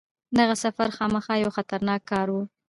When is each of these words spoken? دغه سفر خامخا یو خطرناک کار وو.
دغه 0.37 0.55
سفر 0.63 0.89
خامخا 0.97 1.33
یو 1.35 1.55
خطرناک 1.57 2.01
کار 2.11 2.27
وو. 2.29 2.43